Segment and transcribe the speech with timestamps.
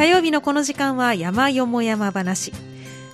[0.00, 2.54] 火曜日のこの時間は山よも山話。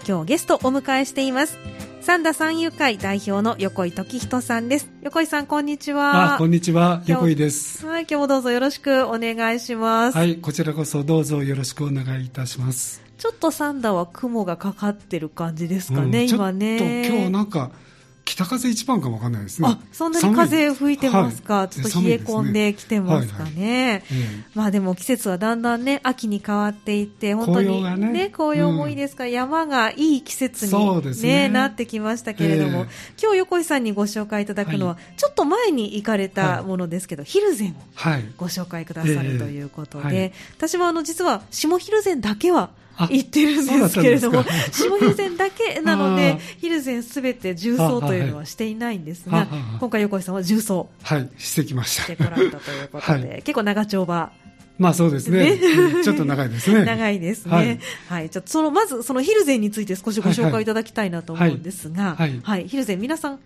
[0.06, 1.58] 今日ゲストお迎えしています。
[2.00, 4.88] 三田三遊会代表の横井時人さんです。
[5.02, 6.36] 横井さんこんにちは。
[6.36, 7.02] あこんにちは。
[7.08, 7.84] 横井です。
[7.84, 10.16] はい今日もどうぞよろしくお願いします。
[10.16, 13.02] はいこちらこそどうぞよろしくお願いいたします。
[13.18, 17.72] ちょっと三田は雲がかかってる感じですかね、うん、今ねちょっと今日なんか
[18.26, 19.68] 北風一番かもわかんないですね。
[19.70, 24.02] あ、そんなに風吹いてますか、はい、ちょっと冷え込んできてますかね。
[24.06, 29.22] はいはい、まあでも季節はだんだんね、秋に変わっていって、本当にね、紅葉ね紅葉もいいですか？
[29.22, 30.72] ら、うん、山がいい季節に
[31.22, 31.48] ね、ね。
[31.48, 32.86] なってきましたけれども、えー、
[33.22, 37.74] 今日横井さんにご紹介いただくのは、ちょっと前に行かれたものですけど、ヒルゼンを
[38.36, 42.70] ご紹介くださるということで、えー、私もあの実は下ヒルゼンだけは
[43.10, 44.42] 言ってるんですけれども、
[44.72, 49.46] 下ヒルゼンだけなので、ヒルゼンすべて重曹というのはしていないんですが、
[49.78, 50.88] 今回横井さんは重曹。
[51.02, 52.02] はい、してきました。
[52.02, 54.32] してこられたということで、結構長丁場。
[54.78, 55.58] まあそうですね。
[56.04, 56.84] ちょっと長いですね。
[56.86, 57.80] 長いですね。
[58.08, 58.30] はい。
[58.30, 62.68] ちょっとその、まずそのヒルゼンについて少しご紹介いただきたいなと思うんですが、はい。
[62.68, 63.38] ヒルゼン皆さん、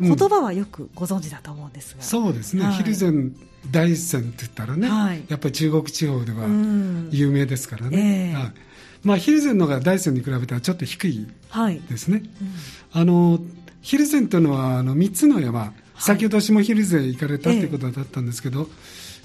[0.00, 2.02] 言葉はよくご存知だと思うんですが。
[2.02, 2.66] そうですね。
[2.72, 3.34] ヒルゼン
[3.70, 4.88] 大山って言ったらね、
[5.28, 6.46] やっぱり中国地方では
[7.10, 8.34] 有名ですからね。
[8.34, 8.52] はい
[9.02, 11.26] まあ、ヒルゼンのが大山に比べたらちょっと低い
[11.88, 12.18] ですね。
[12.18, 12.28] はい
[12.94, 13.40] うん、あの
[13.80, 18.66] ヒルゼンというのはあの3つの山、はい、先ほど下ヒルゼン行かれたということだったんですけど、ええ、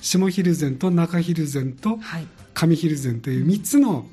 [0.02, 2.00] 下ヒルゼンと中ヒルゼンと
[2.54, 4.06] 上ヒルゼンという3つの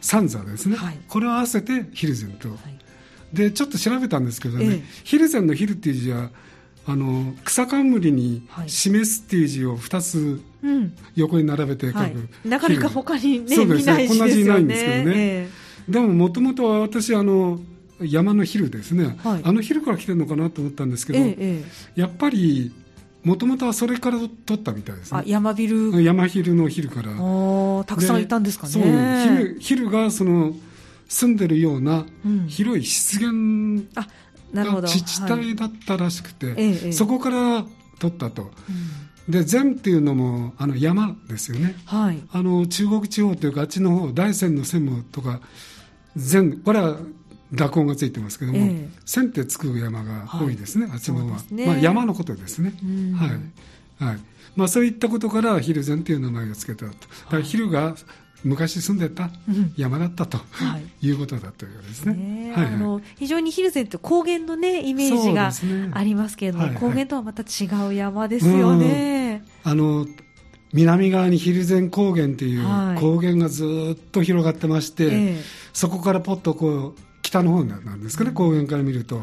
[0.00, 2.48] 三座ですね、はい、これを合わせてヒルゼンと、
[3.32, 6.30] でちょっと調べたんですけどね、え、ヒルゼンのヒルっていう字は
[6.86, 10.42] あの草冠に「示す」っていう字を2つ
[11.16, 14.08] 横に並べて書く、はい、なかなか他に、ね、そうですね。
[14.08, 17.60] 同じないんですけどね、えー、でももともとは私あの
[18.00, 22.72] 山のヒルですね、はい、あのヒルから来てるのかなと思ったんですけど、えー、やっぱり
[23.22, 25.22] もともとはそれから取ったみたいですね。
[25.24, 27.12] 山ビル山ヒルのヒルから。
[27.86, 28.72] たくさんいたんですかね。
[28.72, 30.54] そうヒルヒルがその
[31.08, 32.04] 住んでるような
[32.48, 33.32] 広い湿原、
[34.54, 37.64] 自治体だったらしくて、はい、そこから
[37.98, 38.50] 取ったと。
[39.26, 45.40] うん、で禅っていうのもあの山ですよね、はい、あの中国地方というかあっちの方大山の専務とか
[46.16, 46.96] 禅これは
[47.52, 52.72] 濁音がついてますけども、えー、千ってつく山が多いですね、はい、あっちの方は、ね、まあ、山のことですね、
[53.16, 53.30] はい。
[54.04, 54.18] はい。
[54.56, 56.92] まあ、そういったことからヒルゼンという名前を付けたと。
[56.92, 57.96] だからヒルが
[58.44, 59.30] 昔住んでた
[59.76, 62.52] 山だったと、はい、いうことだったようですね。
[62.54, 65.50] はい、あの非常にヒルゼンって高原のねイメージが
[65.98, 69.44] ありますけれども、高原とはまた違う山ですよね。
[69.64, 70.06] あの
[70.72, 72.64] 南側にヒルゼン高原っていう
[73.00, 75.34] 高原がずっと広がってまして、はい、
[75.72, 79.22] そこからポッとこう北の方なんですかね、高原から見ると、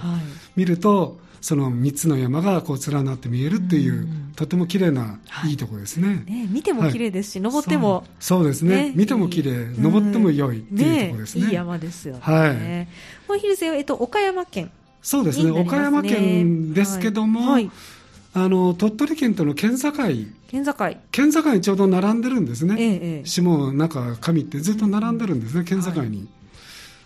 [0.55, 6.23] 見るとその3つの山がこう連なって見えるっていう、うん、とても綺麗な、はい、いいところですね。
[6.27, 8.43] ね見ても綺麗ですし、はい、登ってもそう。
[8.45, 9.67] ですね、ね、見ても綺麗。
[9.77, 12.87] 登っても良いっていうところですね、ね、いい山ですよね、はい、
[13.27, 15.51] このヒルゼえっと、岡山県そうですね。
[15.51, 17.71] 岡山県ですけども、はい。
[18.33, 19.91] あの鳥取県との県境。
[19.91, 20.73] 県境。
[21.11, 23.41] 県境にちょうど並んでるんですね、ええ、下
[23.73, 26.29] 中上ってずっと並んでるんですね、県境に、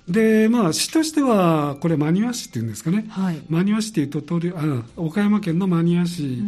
[0.08, 6.44] で、まあ、市としては、これ、真庭市っていうんですかね、はい、真庭市っていう鳥取あ岡山県の真庭市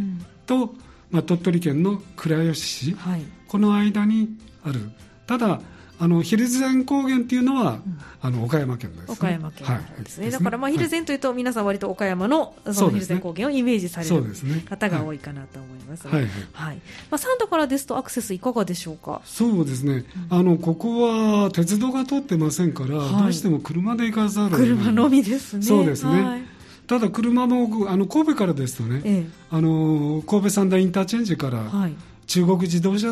[0.46, 0.70] と、うん、
[1.10, 4.30] まあ、鳥取県の倉吉市、はい、この間に
[4.64, 4.92] ある、
[5.26, 5.60] ただ、
[6.00, 9.68] あのヒルゼン高原っていうのは、うん、あの岡山県です、ね、岡山県
[10.04, 14.24] ですね、はい、だからまあヒルゼンというと、皆さん割と岡山のそのヒルゼン高原をイメージされる、
[14.70, 16.76] 方が多いかなと思います、はいはい。
[17.10, 19.22] まあ、三度からですとアクセスいかがでしょうか？
[19.26, 21.02] そうですね、うん、あのここ
[21.44, 25.64] は鉄道が通ってませんから、はい、どうしても車で行かざる車のみですね。
[25.64, 26.42] そうですね、はい。
[26.86, 31.94] ただ車もあの神戸からですとね、ええ、あの神戸三大インターチェンジから、はい、
[32.28, 33.08] 中国自動車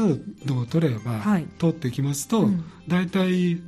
[0.46, 3.62] 道を取れば、はい、通っていきますと、うん、大体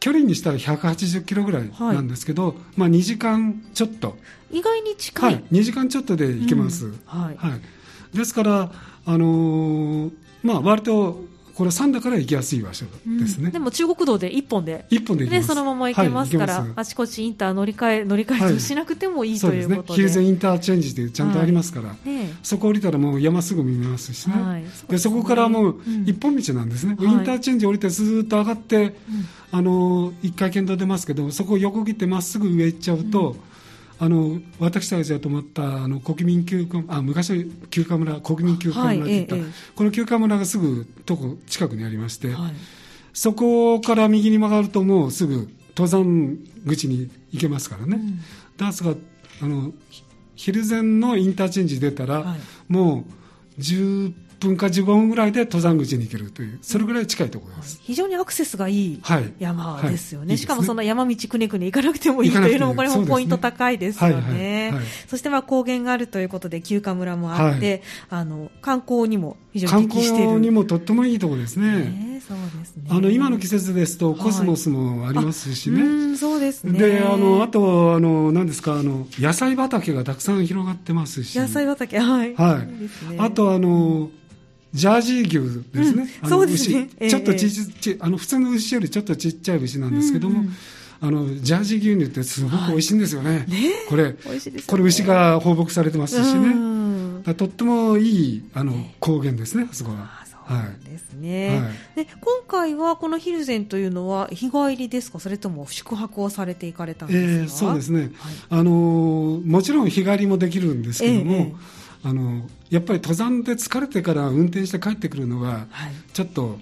[0.00, 4.16] 距離にしたら180キロぐらいなんですけど、はい、まあ、2時間ちょっと。
[4.50, 8.72] 意外に近い、はい、2時間ちょっとで行けます、うん、はい、はい、ですから、
[9.06, 10.12] あのー、
[10.42, 14.86] まあ、割とこれ三田から行きやすい場所ですね、うん、でも中国道で一本で。
[14.90, 19.94] 一本でね、そのまま行けますから、はい、あちこちインター乗り換え乗り換えしなくてもいい、はい、ということで。
[19.94, 22.08] ヒルゼンインターチェンジでちゃんとありますから、はい。
[22.08, 28.92] ね、そこ降りたらもう山すぐ見えますしね、はい、で、ね、そこからもう一本道なんですね、うん、インターチェンジ降りてずっと上がって、うん、
[29.52, 33.49] あの一回県道出ますけどそこを横切ってまっすぐ上行っちゃうと、うん
[34.02, 39.44] あの私たちが泊まったあの国民休暇あ昔休暇村国民休暇村って言った、はい
[39.76, 42.52] この休暇村がすぐとこ近くにありまして、はい、
[43.12, 48.94] そこから右に曲がるともうすぐ登山口に行けますからね、うん、ですが
[49.42, 49.72] あの
[50.34, 52.38] 昼前のインターチェンジ出たら、はい、
[52.72, 53.04] も
[53.58, 54.14] う10
[54.48, 57.80] 分か15分ぐらいで登山口に行けるという、それぐらい近いところです。
[57.82, 59.02] 非常にアクセスがいい
[59.38, 60.22] 山ですよね。
[60.22, 64.72] はいはい、しかもその山道くねくね行かなくてもいいというのも、これもポイント高いですよね。
[65.08, 70.28] そしてまあ高原があるということで、休暇村もあって、あの、観光にも非常に適している。
[70.28, 72.20] 観光にもとってもいいところですね。
[72.26, 72.84] そうですね。
[72.90, 75.82] あの、今の季節ですと、コスモスもありますしね。
[75.82, 76.78] うん、そうですね。
[76.78, 81.38] で、あの、あと、あの、何ですか、あの、野菜畑がたくさん広がってますし。
[81.38, 82.34] 野菜畑、はい。
[82.34, 83.18] はい。
[83.18, 84.10] あと、あの、
[84.72, 86.08] ジャージー牛ですね。
[86.22, 86.88] うん、そうですね。
[87.08, 90.52] ちょっとちち、あの、普通の牛よりちょっとちっちゃい牛なんですけども、うんうん。
[91.02, 93.30] あのジャージー牛乳ってすごく美味しいんですよね。
[93.30, 94.16] はい、ねこれ、ね、
[94.66, 96.54] これ牛が放牧されてますしね。
[97.34, 100.20] とってもいいあの高原ですね、あそこは。
[100.50, 105.20] そうですね、はい、で今回はこのヒルゼンというのは日帰りですか？
[105.20, 108.10] それとも宿泊をされていかれたんですか、えー、そうですね、はい、
[108.50, 111.54] あのもちろん日帰りもできるんですけども、えー、
[112.02, 115.66] あのやっぱり登山で疲れてから運転して帰ってくるのが、
[116.12, 116.58] ちょっと、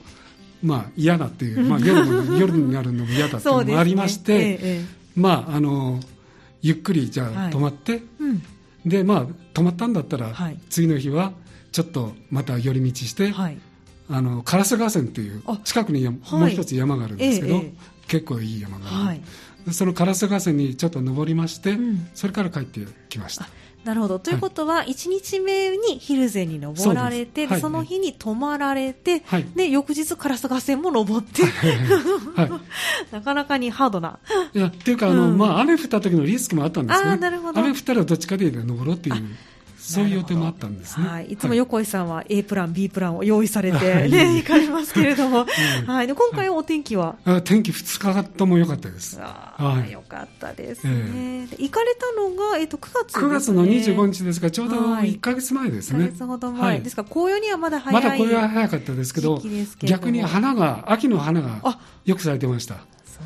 [0.62, 2.04] まあ、嫌だっていう、まあ、夜
[2.38, 6.00] 夜になるのも嫌だっていうのもありまして、ねえまあ、あの
[6.62, 8.42] ゆっくりじゃあ泊まって、うん、
[8.84, 10.34] でまあ、泊まったんだったら、
[10.70, 11.32] 次の日は
[11.72, 13.58] ちょっとまた寄り道して、はい、
[14.10, 17.62] あの烏河川っていう近くにもう一つ山があるんですけど、
[18.08, 19.20] 結構いい山がある、はい、
[19.72, 23.48] その烏河川にちょっと登りまして、うん、それから帰ってきました。
[23.84, 24.18] なるほど。
[24.18, 32.50] ということは、1日目にヒルゼに登られて、そその日に泊まられて、はい、で、翌日烏河川も登って、はい、
[33.12, 34.18] なかなかにハードな。
[34.52, 37.10] いや、っていうか、あの、うん、まあ、雨降った時のリスクもあったんですね。
[37.10, 37.60] あなるほど。
[37.60, 39.16] 雨降ったらどっちかで登ろうっていう。
[39.88, 41.08] そういう予定もあったんですね。
[41.08, 45.46] はい、いつも横井さんは A プラン、B プランを用意されてね、行かれますけれども、
[45.86, 49.18] はい、で今回はお天気は、はい、天気2日とも良かったです。
[49.20, 51.48] あはい、よかったですね。
[51.58, 56.04] 行かれたのが、えっと、9月、ね、9月の25日ですが、ちょうど1か月前ですね。
[56.04, 56.80] 1か月ほど前。
[56.80, 59.42] ですから紅葉にはまだ早いまだ紅葉は早かったですけど、
[59.82, 62.76] 逆に花が、秋の花がよく咲いてました。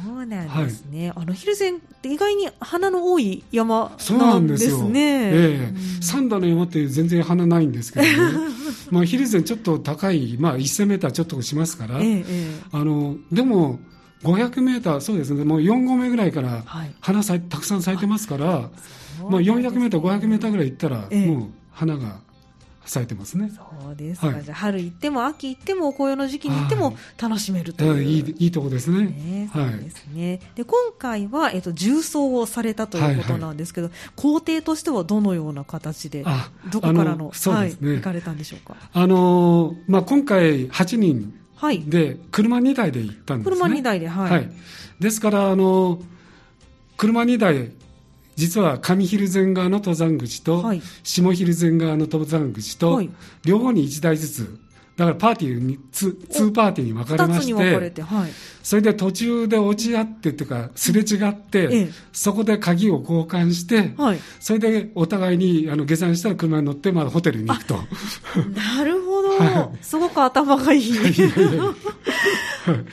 [0.04, 4.70] そうなんですね、はい、あの蒜山って意外に花の多い山なんですね。
[4.70, 5.72] そうええ。
[5.74, 8.12] ー、三田の山って全然花ないんですけどね、
[8.90, 13.80] まあ蒜山ちょっと高い、まあ、1000メーターちょっとしますから、えー、あのでも、
[14.22, 16.64] 500メーター、そうですね、もう4合目ぐらいから
[17.00, 18.70] 花咲い、たくさん咲いてますから、
[19.28, 22.20] まあ、400メーター、500メーターぐらい行ったら、もう花が
[22.84, 23.50] 咲いてますね。
[23.54, 24.28] そうですか。
[24.28, 28.02] はい、じゃ春行っても秋行っても紅葉の時期に行っても楽しめるという。
[28.02, 29.04] いいいいとこですね。
[29.04, 30.40] ねそうですね。
[30.54, 36.24] で今回はえっと重装をされたということなんですけど、はいはい、工程としてはどのような形で
[36.70, 38.76] どこからのそうですね、はい、行かれたんでしょうか？
[38.92, 41.34] あのまあ今回8人
[41.88, 43.56] で車2台で行ったんですね。
[43.56, 44.30] 車2台ではい。
[44.30, 44.50] はい、
[44.98, 46.00] ですからあの
[46.96, 47.70] 車2台
[48.42, 53.08] 実は上蒜山側の登山口と、はい、下蒜山側の登山口と、はい、
[53.44, 54.58] 両方に1台ずつ
[54.96, 58.30] だからパーティーに 2, 2パーティーに分かれまして、はい、
[58.64, 67.76] それで途中で落ち合ってっていうかすれ違って、ええ、そこで鍵を交換して、はい、それでお互いにあの下山したら車に乗ってまだホテルに行くと。
[67.76, 70.92] なるほど、 はい、すごく頭がいい。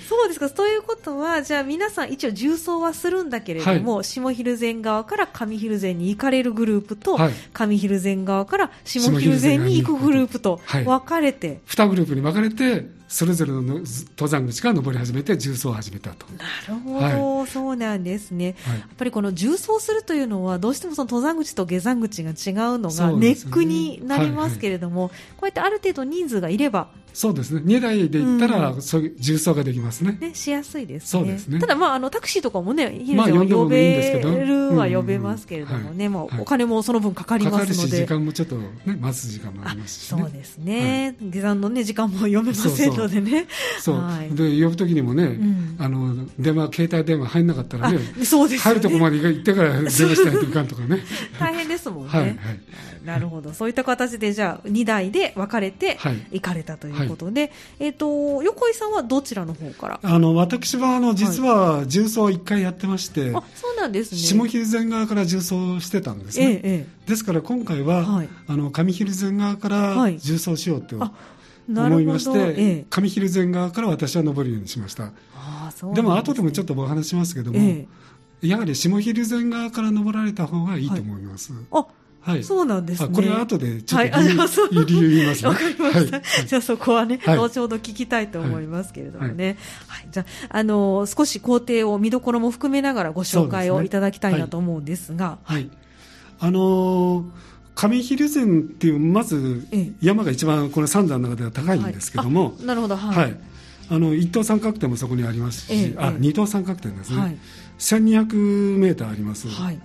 [0.07, 0.49] そうですか。
[0.49, 11.61] ということは、じゃあ皆さん一応重装はするんだけれども、はい、下蒜山側から上蒜山に行かれるグループと、はい、上蒜山側から下蒜山に行くグループと分かれて。
[11.65, 16.27] 二、グループに分かれて、それぞれの登山口から登り始めて重走を始めたと。
[16.33, 26.87] なるほど、はい、そうなんですね、はい、やっぱりこの重走するというのはどうしてもその登山口と下山口が違うのがネックになりますけれども、ねはいはい、こうやってある程度人数がいれば。
[27.13, 27.61] そうですね。
[27.65, 30.17] 2台で行ったら、うん、そういう重装ができますね。
[30.21, 31.07] ね、しやすいですね。
[31.07, 31.59] そうですね。
[31.59, 37.71] ただ、まあ、あの、タクシーとかもね、ヒルちゃんは呼べるは呼べますけれどもね、まあ、お金もその分かかりますので。
[37.71, 41.15] かかるし、時間もちょっとね、待つ時間もありますし、ね、そうですね。
[41.19, 43.47] はい、下山のね、時間も読めませんのでね。
[43.79, 50.99] そうはい、で、呼ぶときにもね、うん、あの、電話、携帯電話入んなかったらね、そうです、ね、入るとこまで行ってから 電話しないといかんとかね。
[51.39, 52.09] 大変ですもんね。
[52.09, 52.37] はい、はい。
[53.05, 53.53] なるほど。
[53.53, 55.97] そういった形で、じゃあ、2台で分かれて
[56.31, 59.99] 行かれたということで、はいえっ、ー、と、横井さんはどちらの方から？
[60.03, 64.17] あの、私は、あの、実は、重曹を1回やってまして、あ、そうなんですね。
[64.17, 66.51] 下蒜山側から重曹してたんですね。
[66.51, 70.99] ええ、ですから、今回は、はい、あの、上蒜山側から重曹しようと
[71.69, 75.11] 思いまして、ええ、上蒜山側から私は登るようにしました。
[75.35, 77.87] あそう、ね、でも、後でもちょっとお話しますけども、え
[78.41, 81.53] え、やはり下蒜山側から登られた方がいいと思います。
[81.53, 81.85] はい、あ
[82.21, 83.15] はい、そうなんですね。
[83.15, 85.49] これは後でちょっと理由,、はい、理由言いますね。
[85.49, 86.17] わかりました。
[86.17, 89.57] はい、じゃあそこはね、はい、後ほど聞きたいと思いますけれどもね。
[89.87, 90.07] はい。
[90.11, 95.39] じゃあ、あのー、少し工程を見どころも含めながらご紹介をいただきたいなと思うんですが。
[95.43, 95.69] はい。
[96.39, 97.48] あのー
[97.79, 99.65] 上蒜山っていうまず
[100.01, 102.97] 山が一番この三山の中では高いんですけども、なるほど。
[102.97, 103.39] はい、はい、
[103.89, 107.37] あの一等三角点もそこにありますし、あ二等三角点ですね、はい、
[107.77, 109.79] 1200メーターあります、はい、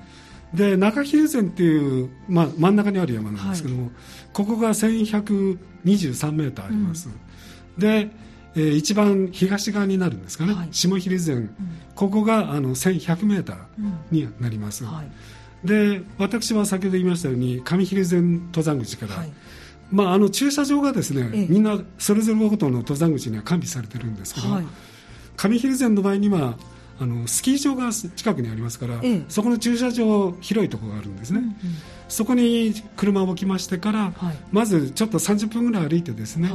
[0.52, 3.92] で中蒜山っていう、まあ、真ん中にある山なんですけども、
[4.32, 8.10] ここが1123メーターあります、うん、で、
[8.56, 11.50] えー、一番東側になるんですかね、下蒜山、うん、
[11.94, 13.56] ここがあの1100メーター
[14.10, 15.06] になります、はい
[15.64, 19.32] で私は先ほど言いましたように上蒜山登山口から、はい、
[19.90, 24.64] まあ、あの駐車場がですね、ええ、みんなそれぞれごとの登山口には完備されてるんですけど、はい、
[25.36, 26.58] 上蒜山の場合には
[27.00, 31.54] あのスキー場が近くにありますから、え、そこの駐車場広いところがあるんですね、うんうん、
[32.08, 36.50] そこに車を置きましてから、はい、まずちょっと30分ぐらい歩いてですね、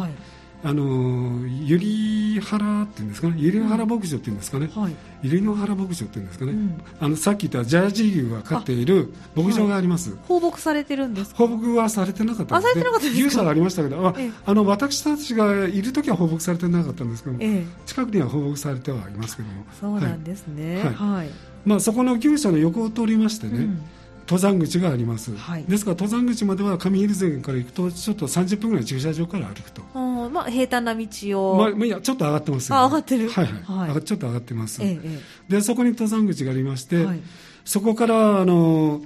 [0.61, 3.35] あの百合原っていうんですかね？
[3.41, 19.63] 百合原牧場っていうんですかね、はい、百合の原牧場っていうんですかね、うん、あのさっき言ったジャージー牛が飼っている牧場があります、はい、放牧されてるんです放牧はされてなかったあされてなかった牛舎がありましたけどあ、ええ、あの私たちがいる時は放牧されてなかったんですけど、え、近くには放牧されてはいますけども。
[19.79, 20.81] そうなんですね。
[20.83, 21.29] はい、
[21.65, 23.81] まあ、そこの牛舎の横を通りましてね、うん
[24.29, 29.81] 登山口があります、はい、ですから登山口までは上蒜山から行くとちょっと30分ぐらい駐車場から歩くと。
[29.95, 31.07] あ、まあ、平坦な道
[31.53, 33.27] を、まあ、いやちょっと上がってます、ね、あ上がってる。
[33.27, 35.19] はいはい、はい、ちょっと上がってます、ええ、
[35.49, 37.19] でそこに登山口がありまして、はい、
[37.65, 39.01] そこからあの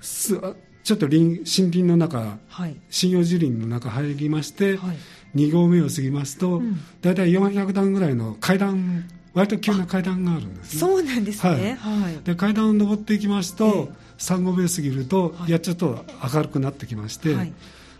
[0.00, 0.40] す
[0.82, 4.98] ちょっと林森林の中、はい、針葉樹林の中入りまして、はい、
[5.36, 16.04] 2合目を過ぎますと、うん、大体400段ぐらいの階段割と急な階段があるんです、ね、そうなんですね、はい、はい、で階段を上っていきますと、ええ、3合目過ぎると、はい、やちょっと
[16.34, 17.52] 明るくなってきまして、はい、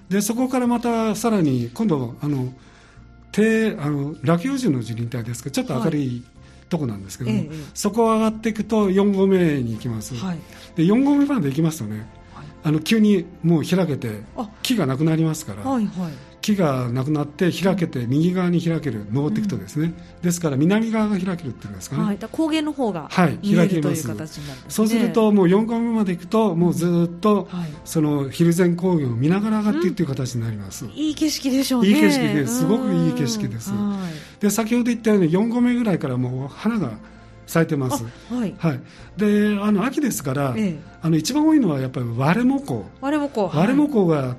[0.09, 2.52] でそこからまたさらに今度あの
[3.33, 6.25] 低あの落葉樹の樹林帯ですけどちょっと明るい、
[6.68, 10.14] とこなんですけども、え、そこを上がっていくと4合目に行きます、
[10.76, 12.06] で4合目まで行きますとね
[12.62, 14.23] あの急にもう開けて
[14.62, 16.12] 木がなくなりますから、はいはい、
[16.44, 19.88] 木がなくなって開けて右側に開ける登っていくとですね、う
[20.20, 23.08] ん、ですから南側が開けるっていうんですかね、はい、高原の方が
[23.42, 27.48] 見える、という形になる、ね、そうするともう4合目まで行くともうずっと、
[27.86, 31.88] その蒜山高原を見ながら上がっていくという形になります、うん、いい景色でしょうね。
[31.88, 32.66] いい景色です。
[32.66, 33.72] ごくいい景色です。
[34.40, 36.92] で先ほど言ったように4合目ぐらいからもう花が
[37.46, 38.04] 咲いてます。
[38.30, 38.54] はい。
[38.58, 38.80] はい。
[39.16, 42.86] で、あの秋ですから、ええ、あの一番多いのはやっぱり割れもこ。
[43.00, 43.50] 割れもこ。
[43.54, 44.36] 割れもこが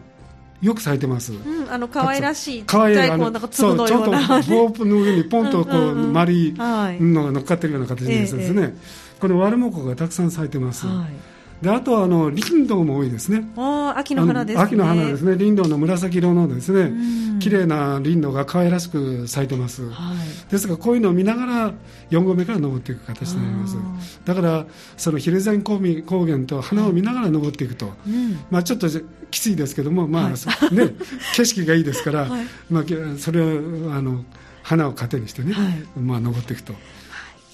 [0.66, 1.32] よく咲いてます。
[1.32, 8.76] うん、あの可愛らしい可愛いあのそうちょっとボープの上にポンとこう 丸いのが乗っかってるような形ですね。
[9.20, 10.88] このワルモコがたくさん咲いてます。
[10.88, 13.48] はいであとはあの林道も多いですね。
[13.96, 14.64] 秋の花ですね。
[14.64, 15.36] 秋の花ですね。
[15.36, 16.92] 林道の紫色のですね、
[17.40, 19.90] 綺麗な林道が可愛らしく咲いてます。
[19.90, 21.74] はい、ですがこういうのを見ながら
[22.10, 23.78] 4合目から登っていく形になります。
[24.26, 24.66] だから
[24.98, 28.88] その蒜山高原と花を見ながら登っていくと、うん、まあちょっと
[29.32, 30.30] きついですけども、まあ、は
[30.72, 30.94] い、ね
[31.36, 32.84] 景色がいいですから、はい、まあ
[33.18, 34.26] それをあの
[34.62, 35.56] 花を糧にしてね、
[35.98, 36.74] まあ登っていくと。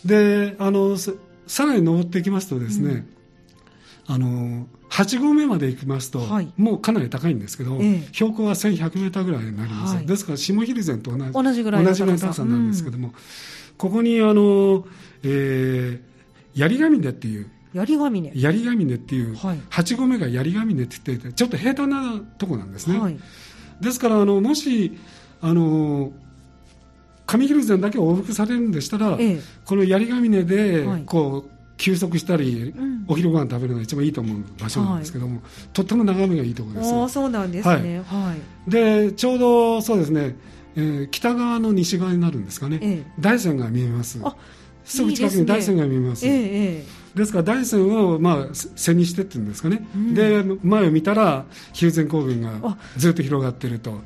[0.03, 2.91] であのさらに登っていきますとですね。
[2.91, 3.20] うん
[4.13, 12.43] あの8合目まで行きますと、はい、もうかなり高いんですけど、ええ、標高は1100メーターぐらいになります、はい、ですから下蒜山と同じ同じぐらいの高さ。
[12.43, 13.13] なんですけども、うん、
[13.77, 14.85] ここにあの、
[15.23, 16.01] えー、
[16.53, 18.31] 槍ヶ峰っていう槍ヶ峰。
[18.35, 23.17] 槍ヶ峰っていう、はい、8合目が槍ヶ峰って言ってちょっと平坦なとこなんですね、はい、
[23.79, 24.97] ですからあのもし
[25.39, 26.11] あの
[27.27, 35.41] 上蒜山だけ往復されるんでしたら、ええ、この槍ヶ峰でこう、休息したり、うん、お昼ご飯食べるのが一番いいと思う場所なんですけども、はい、
[35.73, 36.93] とっても眺めがいいところです。
[36.93, 38.35] あそうなんですね、は
[38.67, 40.35] い、でちょうどそうですね、
[40.75, 44.19] えー、北側の西側になるんですかね、ええ、大山が見えます。
[44.85, 46.85] すぐ近くに大山が見えます、ねえ
[47.15, 54.01] え、ですから大山を、まあ、背にしてっていうんですかね、うん、で前を見たら蒜山高原がずっと広がっていると。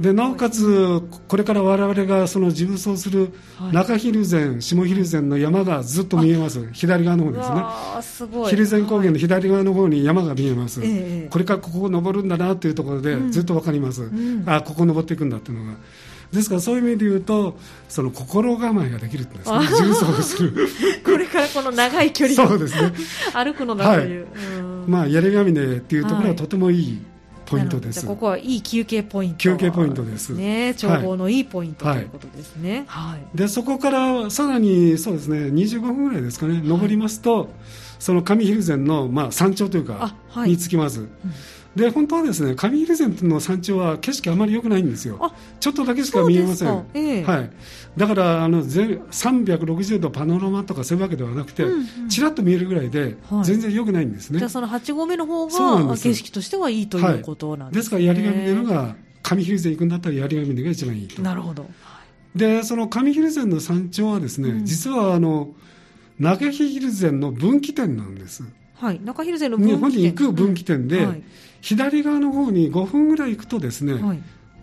[0.00, 3.32] でなおかつ、これから我々がその自分走する
[3.72, 7.62] 中蒜山、下蒜山の山がずっと見えます、左側の方ですね、
[8.50, 10.82] 蒜山高原の左側の方に山が見えます、
[11.30, 15.78] これからここを登るんだなというところで、ずっと分かります、うん、あここ登っていくんだというのが。
[16.32, 17.56] ですからそういう意味で言うと
[17.88, 19.58] その心構えができるんですね。
[19.58, 20.68] 重走する。
[21.04, 22.92] これからこの長い距離そうですね。
[23.32, 24.26] 歩くのだという、は
[24.86, 26.98] い、まあ槍ヶ峰っていうところはとてもいい、
[27.46, 28.06] ポイントです。
[28.06, 30.30] ここはいい休憩ポイント、休憩ポイントです。
[30.34, 32.84] ね、眺望のいいポイント、はい、ということですね。
[32.88, 33.36] はい。
[33.36, 37.48] でそこからさらにそうですね、25分ぐらいですかね、登りますと、
[37.98, 41.00] その上蒜山のまあ山頂というか、に着きます。
[41.00, 41.10] うん
[41.76, 45.30] で本当はですね上蒜山の山頂は景色あまり良くないんですよ。
[45.60, 47.50] ちょっとだけしか見えません、えー、はい、
[47.98, 61.20] だからあの360度パノラマとかそういうわけではなくて、うんうん、ちらっと見えるぐらいで、全然良くないんですね、じゃあその8合目の方が景色としてはいいということなんですね、はい、ですから槍ヶ峰のが上蒜山行くんだったら槍ヶ峰が一番いいと。
[61.20, 61.66] なるほど。
[62.34, 65.50] でその上蒜山の山頂はですね、うん、実はあの
[66.18, 68.44] 中蒜山の分岐点なんです。
[68.74, 69.76] はい、中蒜山の分岐点。
[69.76, 71.08] 日本に行く分岐点で、うん。
[71.08, 71.22] はい
[71.66, 74.22] 左側の方に5分ぐらい行くとですね、はい、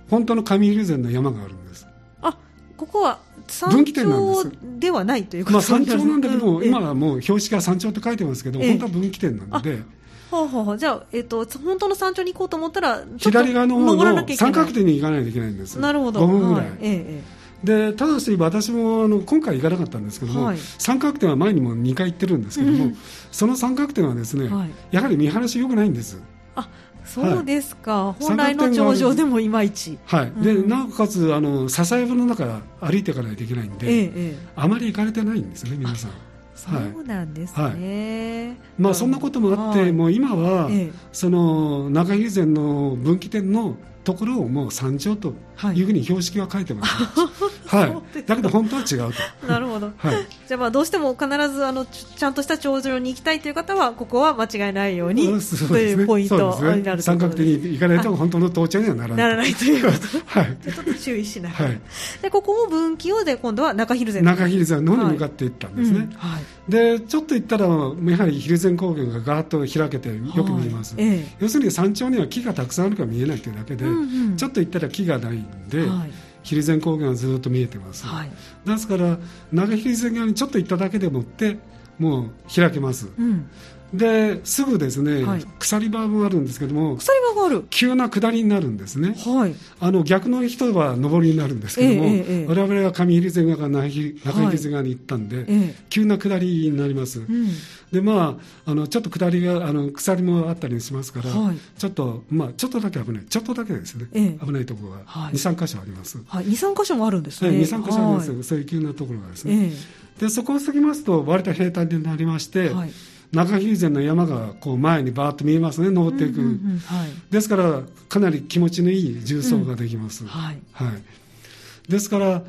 [0.10, 1.86] 本当の上蒜山の山があるんです。
[2.22, 2.38] あ
[2.77, 9.83] ここは山頂ではないということまあ、山頂なんだけど、今はもう標識が山頂って書いてますけど、本当は分岐点なので。
[10.31, 10.77] ほうほうほう。
[10.77, 16.22] じゃあ、えーと、本当の山頂に行こうと思ったら左側の方の三角点に行かないといけないんですなるほど。
[16.22, 17.24] 5分ぐらい、はい、え
[17.62, 22.98] え、でただし私もあの今回行かなかったんですけども、はい、三角点は前にも2回行ってるんですけども、うん、
[23.31, 26.22] その三角点はですね、はい、やはり見晴らし良くないんです。
[26.55, 26.69] あ
[27.05, 36.12] そうですか、はい、本来の頂上でもいまいち、はい、うん、でなおかつあの笹山の中歩いていかないといけないんで、ええ、あまり行かれてないんですね皆さん。
[36.55, 45.33] そうなんですね、はい、まあ、そんなこともあって、はい、もう今は、ええ、その中蒜山の分岐点のところをもう山頂と
[45.74, 45.83] い。
[45.83, 46.93] うふうに標識は書いてます、
[47.67, 49.13] はい、はい、だけど本当は違うと。
[49.48, 55.27] なるほど、はい、じゃあまあどうしても必ずあのちゃんとした頂上に行きたいという方はここは間違いないように
[55.67, 61.79] というポイントになる、ね、三角点に行かないと本当の到着にはならないならないということはい、ちょっと注意しない、はい、
[62.22, 66.07] でここも分岐をで今度は中蒜山中蒜山の方に向かっていったんですね、はい。
[66.07, 76.12] うんはい、でちょっと行ったらやはり蒜山高原がガーッと開けてよく見えます、ええ、要するに山頂には木がたくさんあるから見えないというだけで、うんうん、ちょっと行ったら木がないんで、はい。
[76.44, 78.32] 蒜山高原はずっと見えてます、はい、
[78.66, 79.18] ですから
[79.52, 81.58] 長蒜山側にちょっと行っただけでもって
[81.98, 83.50] もう開けます、うん、
[83.94, 87.66] ですぐですね、はい、鎖場もあるんですけども鎖場がある。
[87.70, 93.90] 急な下りになるんですね、はい、あの逆の人は上りになるんですけども、えーえー、我々は上蒜山側から中
[94.24, 97.48] 蒜山側に行ったんで、はい、急な下りになります、うん、
[97.92, 103.26] でまああのちょっと下りがあの鎖もあったりしますから、はい、ちょっとまあちょっとだけ危ない。
[103.26, 105.00] ちょっとだけですね、えー、危ないところが
[105.32, 107.50] 23、箇所あります、はい、23箇所もあるんですね。
[107.50, 109.72] 23箇所あります、そういう急なところがですね、
[110.20, 112.92] でそこを過ぎますと割と平坦になりまして、はい
[113.34, 122.44] 中蒜山の山がこう前にバーッと見えますね登っていく、うんうんうんはい、ですからかなり気持ちのいい重走ができます、うん、はい、はい、ですから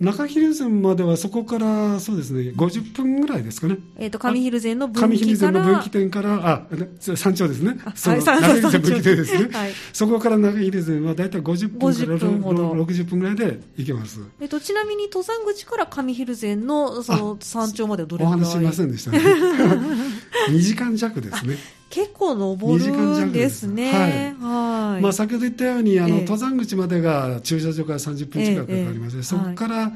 [0.00, 3.78] 中蒜山まではそこからそうですね50分ぐらいですかね。
[3.96, 6.66] えっ、ー、と上蒜山の分岐から上蒜山の分岐点からあ
[7.00, 7.76] 山頂ですね。
[7.96, 9.48] その中蒜山分岐点ですね。
[9.52, 14.20] はい、そこから中蒜山はだいたい50分から60分ぐらいで行けます。
[14.40, 18.40] えっ、ー、とちなみに登山口から上蒜山のその山頂までどれくらい？
[18.40, 19.18] お話しませんでしたね。
[20.50, 21.56] 2時間弱ですね。
[21.90, 24.34] 結構登るんですね。
[24.40, 25.02] はい。
[25.02, 29.92] まあ先ほど言ったようにあの、えー、登山口までが駐車場から30分近くかかりまして、えー、そこから、はい、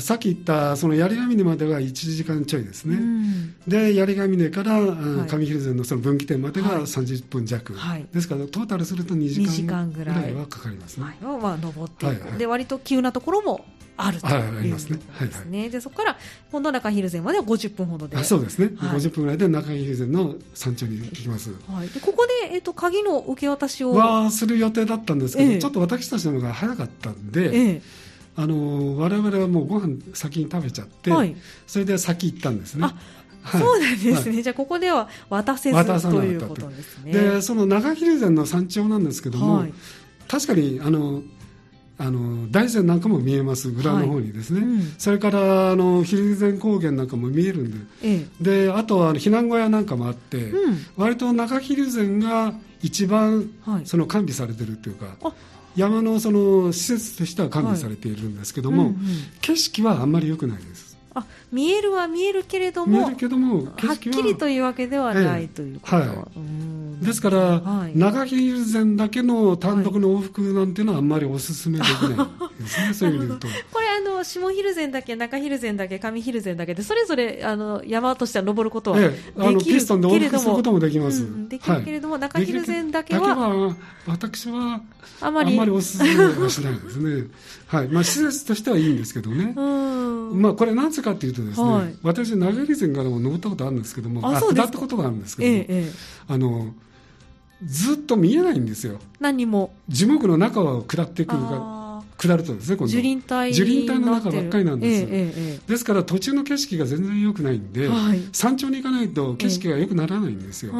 [0.00, 2.96] さっき言ったその槍ヶ峰までは1時間ちょいですね。
[2.96, 11.04] うん、で槍ヶ峰から、はい、上蒜山のその分岐点までが30分弱、はい、ですからトータルすると2時間ぐらいはかかりますね。
[11.04, 13.64] はい、まあ登っていく、はいはい、で割と急なところも
[13.98, 14.98] あるというですね。
[15.12, 16.16] はいでそこから
[16.52, 18.22] 本土中蒜山までは50分ほどで。
[18.22, 18.70] そうですね。
[18.76, 21.50] はい、50分ぐらいで中蒜山の山頂に行きます。
[21.68, 21.88] はい。
[21.88, 27.46] でここでえっ、ー、と鍵の受け渡しをはする予定だったんですけど、えー、ちょっと私たちの方が早かったんで。
[27.46, 28.07] えー
[28.38, 31.34] あの我々はもうご飯先に食べちゃって、はい、
[31.66, 32.82] それで先行ったんですね。
[33.42, 36.22] はい、そうなんですね、はい、じゃあここでは渡せずと。
[36.22, 37.12] いうことですね。
[37.12, 39.64] でその長蒜山の山頂なんですけども、
[40.28, 41.22] 確かにあの
[41.98, 53.50] あの大山なんかも見えます裏の方にですね、はいうん、それからあの蒜山高原なんかも見えるんで、ええ、であとは避難小屋なんかもあって、うん、割と中蒜山が一番
[53.84, 55.34] その完備されてるっていうか、はい、
[55.78, 59.06] 山のその施設としては完備されているんですけども、はいうんうん、
[59.40, 60.87] 景色はあんまり良くないです
[61.18, 65.96] あ見えるは見えるけれども見えるけどもはっきりというわけではない、ええ、ということ。
[65.96, 66.26] は、は
[67.02, 68.26] い、ですから、はい、長
[68.96, 72.28] だけの単独の往復なんていうのはあんまりお勧めできない。
[72.58, 73.48] ですね、そういう意味で言うと。
[73.72, 83.76] これあの下蒜山だけ中蒜山だけ上蒜山だけでそれぞれあの山としては登ることはできる、ええ、あのピストンで往復することもできます、うん、できるけれども、はい、中蒜山だけはは
[84.06, 84.80] 私は
[85.20, 85.54] あまり。
[85.54, 87.26] あまりお勧めはしないですね
[87.68, 87.88] はい。
[87.88, 95.92] まあ施設としてはいいんですけどね、まあこれなぜかというとですね、はい、私長蒜山からも登ったことあるんですけどもあ下ったことがあるんですけども、ええ、
[96.28, 96.72] あの
[97.62, 98.98] ずっと見えないんですよ。
[99.20, 99.72] 何も。
[99.88, 102.90] 樹木の中を下っていくが下るとですね、今度。
[102.90, 110.72] 樹林帯樹林帯の中ばっかりなんです、えええ、ですから途中の景色が全然良くないんで、はい、山頂に行かないと景色が良くならないんですよ、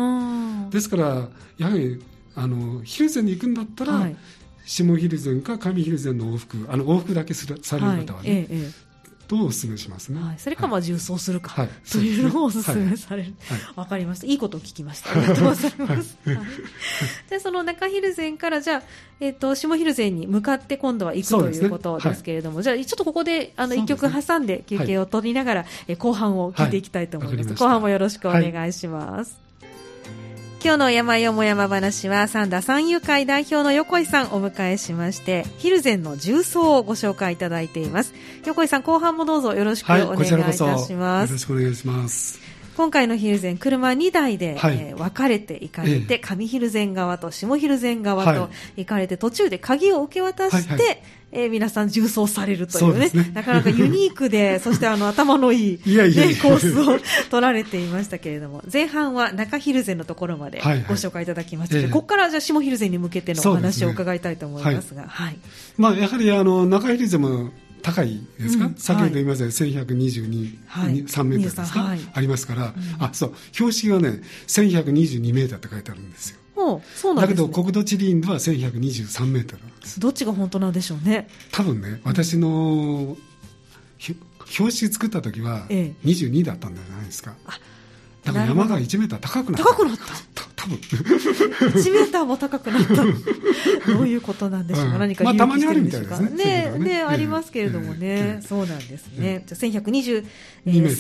[0.71, 2.03] ですからやはり
[2.35, 4.17] あのヒルに行くんだったら、はい、
[4.69, 8.89] 下ヒルゼンか上ヒルゼンの往復あの往復だけするされる方はね、はいええ
[9.29, 13.35] とお勧めしますね、はい、それかまあ重装するか、はい、というのをお勧めされる、
[13.77, 14.27] わ、はい、かりました。
[14.27, 15.11] いいことを聞きました。
[15.11, 16.39] ありがとうございます、はい、
[17.29, 18.83] でその中ヒルゼンからじゃあ、
[19.21, 29.48] えーと、下ヒルゼンに向かって今度は行くということですけれども、ね、じゃあちょっとここであの一曲挟んで休憩を取りながら、え後半を聞いていきたいと思います、後半もよろしくお願いします、
[30.61, 38.13] 今日の山よも山話は三田三遊会代表の横井さんお迎えしましてヒルゼンの重曹をご紹介いただいています。
[38.45, 42.41] 横井さん後半もどうぞよろしくお願いいたします、はい、よろしくお願いします。
[42.77, 53.31] 今回のヒルゼン車2台で、はい、えー、分かれて行かれて、ええ、上ヒルゼン側と下ヒルゼン側と行かれて、途中で鍵を受け渡して、はいはいえー、皆さん重装されるというね、うね。
[53.35, 56.43] なかなかユニークで、 そしてあの頭のいい、いやいやいや。
[56.43, 56.99] コースを
[57.31, 65.37] 取られていましたけれども、前半は中ヒルゼンのところまでご紹介いただきましたけど、はいはい、ここからじゃあ下ヒルゼンに向けてのお話を伺いたいと思いますが、すね、はい、
[65.77, 67.51] まあ、やはりあの中ヒルゼンも
[67.83, 73.35] 高いですか、うん、先ほど言いましたように、1122、はい、3メートルですか、はい、ありますから、うん、あそう。
[73.53, 76.38] 標識がね1122メートルって書いてあるんですよ
[76.95, 80.01] そうなん、ね、だけど国土地理院では1123メートルなんです。
[80.01, 81.29] どっちが本当なんでしょうね。
[81.53, 83.17] 多分ね私の
[83.99, 87.78] 標識作った時は22だったんじゃないですか、ええ
[88.29, 89.65] だから山が1メーター高くなった。
[89.65, 89.97] 高くなっ
[90.35, 90.45] た。
[90.57, 90.77] 多分。
[90.77, 92.95] 1メーターも高くなった。
[93.93, 96.21] どういうことなんでしょうか、うん、何か理由してるんでしょうか。
[96.21, 96.73] まあ、ね。
[96.79, 99.45] ねね、ありますけれどもね、そうなんですね。
[99.47, 100.23] じゃあ1123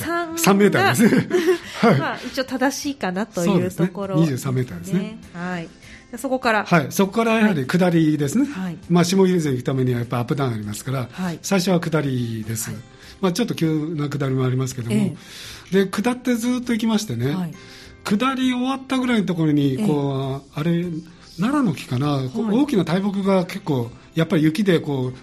[0.02, 1.28] が、3メーターですね。
[1.80, 5.18] はい、まあ一応正しいかなというところ、ね、23メーターですね。
[5.34, 5.68] はい。
[6.16, 12.80] そこから、はい、そこからやはり下りですね、はい、まあ、下ヒルに行くためにはやっぱアップダウンありますから、はい、最初は下りです、はい、
[13.20, 15.16] まあ、ちょっと急な下りもありますけども、え
[15.72, 17.54] で下ってずっと行きましてね、はい、
[18.04, 20.84] 下り終わったぐらいのところにこう、あれ
[21.36, 25.14] 奈良の木かな、はい、大きな大木が結構やっぱり雪でこう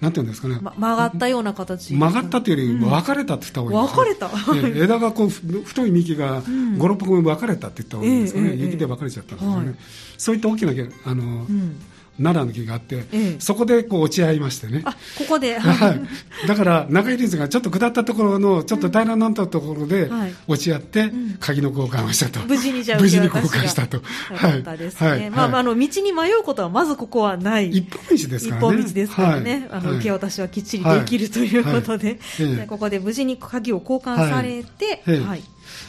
[0.00, 1.94] なんていうんですかね、ま、曲がったような形。
[1.94, 9.76] 曲がったというより分かれたって言った方がいいです、分かれた、枝がこう太い幹が56本分かれたって言った方がいいですかね、雪で分かれちゃったんですよね、はい、
[10.18, 10.72] そういった大きな
[11.06, 11.76] あの、うん
[12.18, 14.82] 奈良の木があって、ええ、そこでこう落ち合いましてね。
[14.84, 15.58] あ、ここで。
[15.60, 16.48] はい。
[16.48, 20.10] だから、中入りがちょっと下ったところの、ちょっと平らになったところで、
[20.46, 22.40] 落ち合って、鍵の交換をしたと。
[22.46, 24.00] 無事にじゃあ、無事に交換したと。
[24.34, 24.78] はい。
[24.78, 25.08] ですね。
[25.08, 27.70] はい、まあ、あの、道に迷うことはまずここはない。
[27.70, 28.66] 一本道ですからね。
[28.68, 29.68] 一本道ですからね。
[29.70, 32.18] あの、受け渡しはきっちりできるということで、
[32.66, 35.42] ここで無事に鍵を交換されて、はい。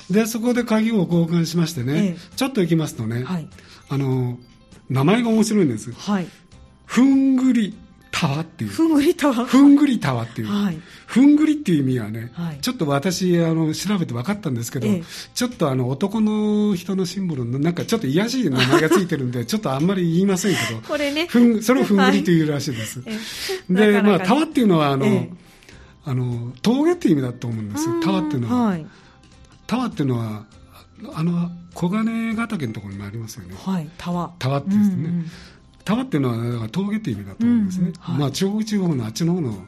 [0.10, 3.26] で、そこで鍵を交換しましてね、ちょっと行きますとね、
[3.90, 4.38] あの、
[4.90, 5.92] 名前が面白いんです。
[5.92, 6.28] はい。
[6.86, 7.78] ふんぐり
[8.12, 8.70] タワっていう。
[8.72, 10.48] ふんぐりタワふんぐりタワっていう。
[10.48, 10.80] はい。
[11.06, 15.04] ふんぐりっていう意味はね、はい、ちょっと私、あの、調べて分かったんですけど、ええ、
[15.36, 21.28] ちょっとあの、男の人のシンボルの、なんかちょっと癒しい名前がついてるんで、ちょっとあんまり言いませんけど、これね。
[21.28, 23.02] ふん、それをふんぐりというらしいです。
[23.02, 23.06] は
[23.70, 25.30] い、で、まあ、タワっていうのは、あの、え、
[26.06, 28.66] あの、峠っていう意味だと思うんですよ、タワっていうのは。
[28.70, 28.86] はい、
[29.68, 30.46] タワっていうのは、
[31.13, 33.56] あの、小金ヶ岳のところにもありますよね。
[33.56, 34.34] はい、タワ。
[34.40, 34.86] タワってですね。
[34.96, 35.26] うんうん
[35.86, 39.66] タワっていうのは峠っていう意味だと思うんですね、うんはい、まあ、中国地方のあっちの方の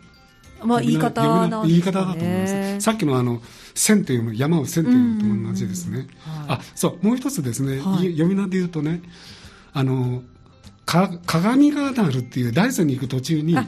[0.62, 2.82] まあ、言い方なんね、言い方だと思います。
[2.82, 3.42] さっきのあの
[3.74, 9.02] 線という山を線というのと同じですね、はい、あそうもう一つですね、はい、読み名で言うとね
[9.72, 10.22] あの
[10.86, 13.64] か鏡がなるっていう大山に行く途中に、は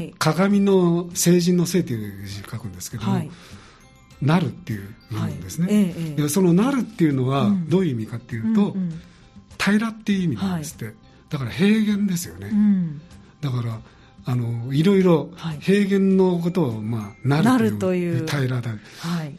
[0.00, 3.30] い、鏡の成人の聖という字を書くんですけども、はい、
[4.22, 5.74] なるっていう意味なんですね、はい。
[5.76, 9.00] ええ、そのなるっていうのはどういう意味かっていうと、うんうん、
[9.58, 10.94] 平らっていう意味なんですって、
[11.28, 13.00] だから平原ですよね、うん、
[13.40, 13.78] だから
[14.28, 19.36] あのいろいろ平原のことを、まあ、なるという平らだ、はい、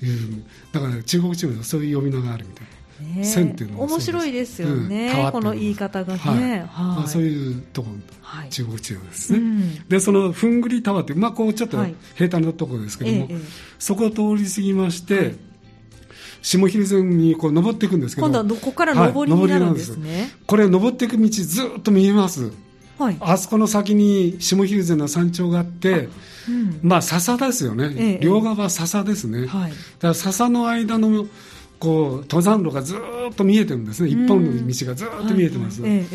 [0.71, 2.76] だから中国地方でそういう読み名があるみたいな。
[2.99, 7.07] ね、線っていうの面白いですよね、うん、この言い方がね、はい。
[7.07, 11.77] そういうところ、はい、中国地方ですね、うん、でそのふんぐりタワーって、まあ、こうちょっと
[12.15, 13.27] 平坦なところですけども、
[13.79, 15.35] そこを通り過ぎまして、
[16.41, 22.51] 下蒜山にこう登っていくんですけど今度はここから上りになるんですね、はい、これ登っていく道ずっと見えます、
[22.97, 26.09] はい、あそこの先に下蒜山の山頂があって、
[26.47, 31.27] うん、まあ笹ですよね、ええ、両側笹ですね、はい、だから笹の間の
[31.79, 35.97] こう登山路がずっと見えてるんですね、一本の道がずっと見えてます、はい。
[35.97, 36.05] はい、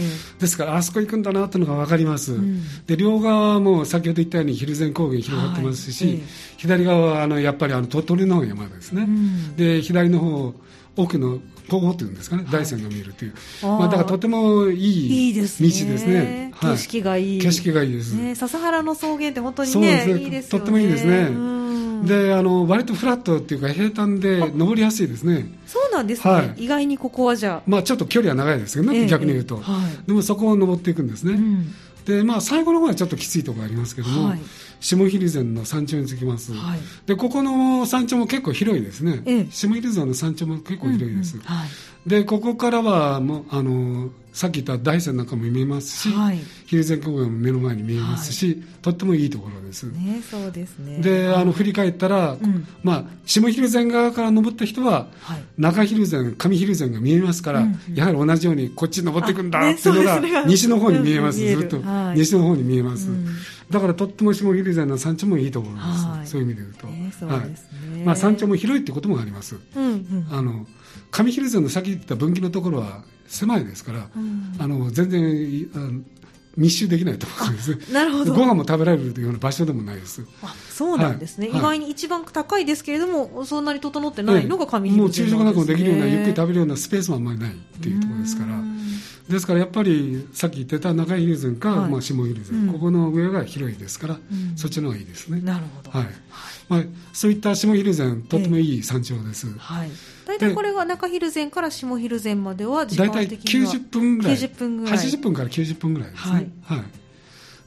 [0.41, 6.23] ですから、あそこ行くんだなというのが分かります、うん、で両側はもう先ほど言ったように蒜山高原広がってますし、はい、
[6.57, 10.55] 左側はあのやっぱりあの鳥取の山ですね、うん、で左の方
[10.97, 21.62] 奥の東方というんですかね、大山が見えるという、まあ、だからとてもいい道ですね、景色がいい、景色がいいです、ね、笹原の草原って本当にね、いいですとってもいいですね。
[22.03, 25.47] であの割とフラットっていうか平坦で登りやすいですね。
[25.67, 27.63] そうなんですね、はい、意外にここはじゃあ。
[27.67, 34.41] まあちょっと距離は長いですけどね、えー、逆に言うと、はい、でもそこを登っていくんですね、うん、でまあ最後の方はちょっときついところありますけども、はい。
[34.81, 41.47] 下蒜山の山頂に着きます、はい、でここの山頂も結構広いですね、ええ、下蒜山の山頂も結構広いです、うんうん。
[41.47, 41.69] はい、
[42.07, 49.85] でここからはもうあのさっき言った大山なんかも見えますし、はい、蒜山高原も目の前に見えますし、はい、とってもいいところです。
[49.85, 50.99] ね、そうですね。
[51.01, 61.77] であの振り返ったら、うん、まあ、下蒜山側から登った人は、はい、中蒜山上蒜山が見えますから、うんうん、やはり同じようにこっち登っていくんだっていうのが、ね、西の方に見えます、ずっと、
[62.15, 63.09] 西の方に見えます。
[63.09, 63.27] うん。
[63.71, 68.05] だからとっても下蒜山の山頂もいいと思います、はい、そういう意味で言うと、えー、そうね、はい。
[68.05, 70.67] まあ、山頂も広いってこともあります、うんうん、あの
[71.11, 76.01] 上蒜山の先言った分岐のところは狭いですから、うん、あの全然あの
[76.57, 77.93] 密集できないと思うんです。
[77.93, 78.35] なるほど。
[78.35, 80.23] ご飯も食べられるような場所でもないです。
[80.43, 88.61] あそうなんですね、はい、意外に一番高いですけれども、そんなに整ってないのが上蒜山、ね、もう昼食なんかもできるようなゆっくり食べるようなスペースもあんまりないっていうところですから。
[89.29, 95.41] ですからやっぱりさっき言ってた中蒜山か、はい、まあ、下蒜山、うん、ここの上が広いですから、うん、そっちの方がいいですね。
[95.41, 96.09] なるほど、はい。
[96.69, 99.91] まあ、そういった下蒜山とてもいい山頂です、えー、はい
[100.27, 104.37] 大体これが中蒜山から下蒜山までは時間的には大体90分ぐらい。
[104.37, 104.99] 90分ぐらい。
[104.99, 106.85] 80分から90分ぐらいですね、はい、はい。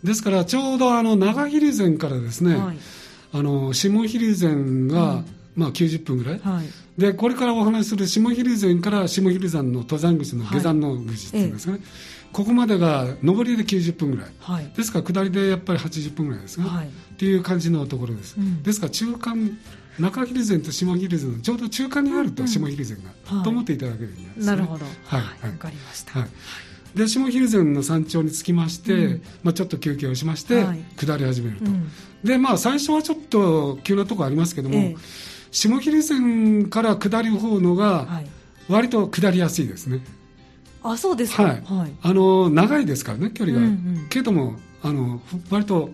[0.06, 2.78] ですからちょうどあの長蒜山からですね、はい、
[3.34, 11.88] あの下蒜山が、うん、まあ、90分ぐらい、はい、でこれからお話しする下蒜山から下蒜山の登山口の下山の口っていうんですかね、はい、
[12.32, 19.58] ここまでが上りで90分ぐらい、はい、ですから下りでやっぱり80分ぐらいですね、はい、っていう感じのところです、うん、ですから中間
[20.00, 24.86] 中蒜山と下蒜山のちょうど中間にあると下蒜山が、うん、と思っていただけるんです、ね、なるほど。
[25.06, 25.22] はい。
[25.22, 26.30] わ、かりました、はい。
[26.96, 31.92] で下蒜山の山頂に着きまして、うん、まあ、ちょっと休憩をしまして、はい、下り始めると、うん、
[32.24, 34.96] でまあ最初はちょっと急なところありますけども、ええ、
[35.52, 38.08] 下蒜山から下りる方のが
[38.70, 40.00] 割と下りやすいですね、
[40.84, 45.90] あそうですか、はい、はい、あの長いですからね距離が、うんうん、けどもあの割と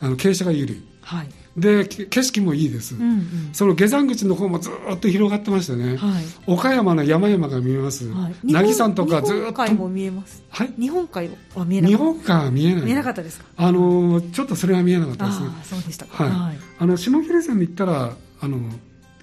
[0.00, 9.40] あの傾斜が緩い、はい、で景色もいいです、うんうん、その下山口の方もずっと広がってましてね、はい、岡山の山々が見えます、はい、渚山とかずっと。
[9.40, 12.84] 日本海も見えます、はい、日本海は見えな日本海は見えない。
[12.84, 13.46] 見えなかったですか？
[13.56, 15.46] あのちょっとそれは見えなかったですね。
[15.60, 16.32] あそうでしたか、はい。
[16.32, 18.58] はい、あの下蒜山に行ったらあの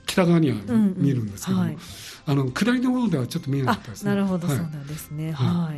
[0.05, 0.57] 北側には
[0.97, 1.77] 見えるんですけども、うんうん、
[2.25, 4.11] あの下りの方ではちょっと見えなかったですね。
[4.11, 5.31] なるほど、そうなんですね。
[5.31, 5.73] は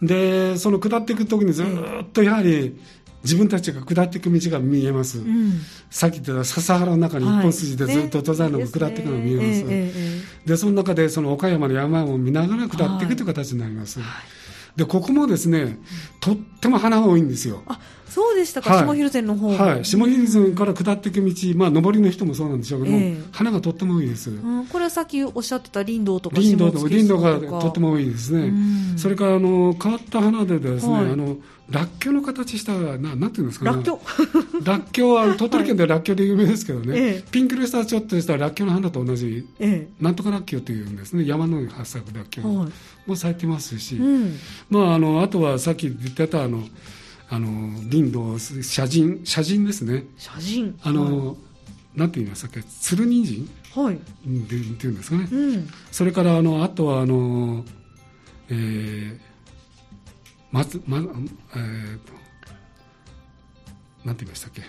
[0.00, 1.66] い、でその下っていく時にずっ
[2.12, 2.78] とやはり
[3.22, 9.92] 自分たちが下っていく道が見えます、うん、さっき言った笹原の中に一本筋でずっと登山路が下っていくのが見えます、はいね
[10.46, 14.06] でその中でその岡山の山を見ながら下っていくという形になります、はい、
[14.76, 15.78] でここもですね
[16.20, 17.62] とっても花が多いんですよ。
[17.66, 17.80] あ
[18.16, 19.48] そうでしたか、はい、下蒜山の方。
[19.48, 23.10] はい、下蒜山から下っていく道、まあ、上りの人もそうなんでしょうけども、え。
[23.10, 28.52] ー、花がとっても多いです、うん、これはさっきおっしゃってた林道とか林道とか林道がとっても多いですね、
[28.96, 31.36] それからあの変わった花でですね、はい、あの
[31.68, 33.72] らっきょうの形したななんていうんですかね。
[33.72, 34.00] らっきょう。
[34.64, 41.26] らっきょうは鳥取県でらっきょうで有名ですけどね、ええ、ピンクルしたちょっとしたらっきょうの花と同じ、ええ、なんとからっきょうというんですね。
[41.26, 42.72] 山の上に発咲くらっきょう
[43.06, 44.36] も咲いてますし、うん、
[44.70, 46.62] まああのあとはさっき言ってたあの
[47.28, 47.48] あの
[47.90, 50.04] 林道写真写真ですね。
[50.16, 50.78] 写真。
[50.82, 51.36] あの、はい、
[51.96, 52.62] なんて言いましたっけ？
[52.62, 57.62] 鶴人参はい、っていうんですかね、うん、それからあのあとはあの、
[58.48, 59.18] えー、
[60.50, 61.98] 松、ま、えー、
[64.06, 64.62] なんて言いましたっけ？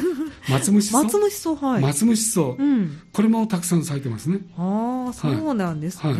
[0.50, 1.02] 松虫草？
[1.02, 1.82] 松虫草はい。
[1.82, 4.38] 松虫草、うん、これもたくさん咲いてますね。
[4.56, 6.18] ああそうなんですね、はい、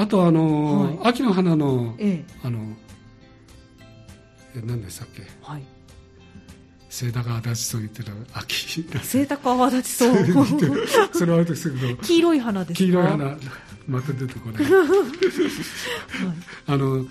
[0.00, 2.60] あとあの、はい、秋の花の、ええ、あの
[4.54, 5.22] え何でしたっけ？
[5.42, 5.62] はい。
[6.88, 8.84] セイタカアダチソウ言ってる秋。
[9.02, 10.14] セイタカアワダチソウ
[11.12, 11.96] それはあれですけど。
[11.96, 12.78] 黄色い花ですか？
[12.78, 13.36] 黄色い花
[13.88, 14.86] また出てこない、 はい、
[16.66, 17.04] あの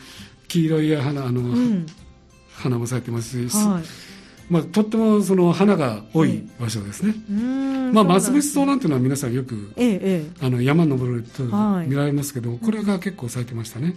[0.48, 1.86] 黄色い花あの、うん、
[2.54, 4.07] 花も咲いてますし、はい
[4.50, 7.36] まあ、とってもその花が多い場所ですね、ええ、
[7.92, 13.94] まあ、松節草なんていうのは皆さんよく、え、あの山登ると見られますけど、はい、これが結構咲いてましたね、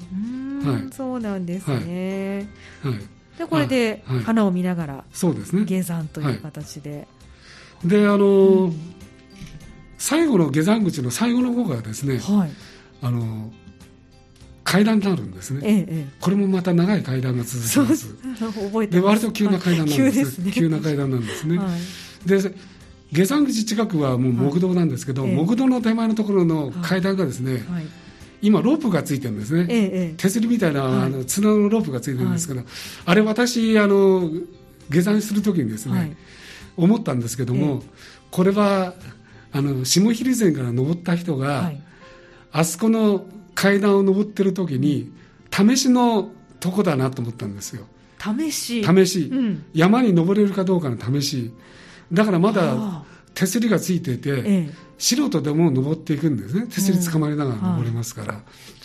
[0.65, 2.49] はい、そうなんですね、
[2.83, 3.05] はい、はい。
[3.39, 5.65] でこれで花を見ながら、そうですね。
[5.65, 7.07] 下山という形で、
[7.85, 8.75] であの、うん、
[9.99, 12.51] 最後の下山口の最後の方がですね、はい、
[13.03, 13.53] あの
[14.71, 18.15] 階段になるんですね、ええ、これもまた長い階段が続きます。
[18.39, 21.65] 覚えてで割と急な階段なんです、ね、急な階段なんですね、は
[22.25, 22.55] い、で
[23.11, 27.87] 下山口近くはもう木道なんですけど、はい、木道の手前のところの階段がですね、はい、
[28.43, 32.63] 今ロープがついてるんですね、ええ、手すりみたいな、あの綱のロープがついてるんですけど、
[33.05, 34.31] あれ私あの
[34.89, 36.17] 下山するときにですね、
[36.77, 37.83] 思ったんですけども、
[38.31, 38.95] これは
[39.51, 41.83] あの下蒜山から登った人が、はい、
[42.53, 45.13] あそこの階段を登ってる時に
[45.51, 47.87] 試しのとこだなと思ったんですよ。
[48.19, 48.85] 試し。
[48.85, 51.53] 試し、うん、山に登れるかどうかの試し。
[52.13, 56.67] だからまだ手すりがついていて、ええ、素人でも登っていくんですね。
[56.67, 58.80] 手すりつかまりながら登れますから、うんはい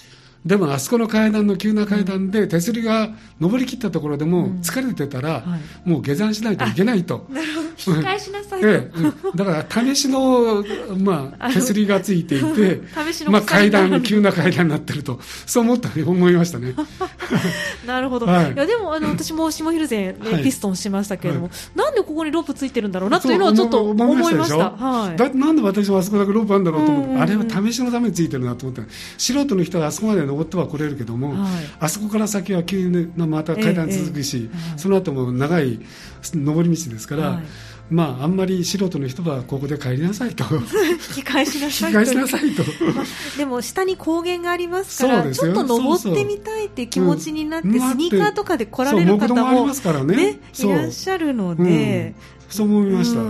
[0.46, 5.44] でもあそこの階段の急な階段で手すりが登りきったところでも疲れてたら、
[5.86, 7.26] もう下山しないといけないと。
[7.30, 7.66] なるほど。
[7.68, 8.62] 引き返しなさい。
[8.62, 8.92] と、え。
[8.96, 10.64] え、だから試しの、
[10.98, 12.82] まあ、手すりがついていて
[13.30, 16.74] まあ、階段急な階段になってるとそう思った思いましたね。
[17.86, 24.58] なるほど、はい、いやでもあの私も下蒜山、ね、ピストンしましたけれども、はい、なんでここにロープついてるんだろうなというのはちょっと思いました。
[24.58, 35.80] はい、だなんで私もあそこだけロープあるんだろうと思って、あれは試しのためについてるなと思って素人の人はあそこまで登っては来れるけども、はい、あそこから先は急にまた階段続くし、ええその後も長い
[36.34, 37.42] 上り道ですから、
[37.90, 40.44] まあ、あんまり素人の人はここで帰りなさいと。
[40.56, 42.06] 引き返しなさいと。
[42.06, 42.64] しなさいと。
[43.38, 49.68] でも下に高原がありますからちょっと登ってみたいっていう気持ちになって、うん、スニーカーとかで来られる方も、
[50.06, 53.22] ね、ね、いらっしゃるので、うんそう思いました、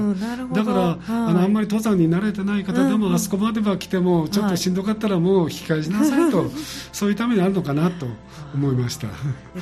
[0.54, 6.50] だから、はい、あのあんまり登山に慣れてない方でも、うん、あそこまでは来てもちょっとしんどかったらもう引き返しなさいと、はい、
[6.92, 8.08] そういうためにあるのかなと
[8.54, 9.08] 思いました。